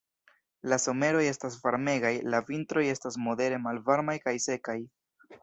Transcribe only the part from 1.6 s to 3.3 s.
varmegaj, la vintroj estas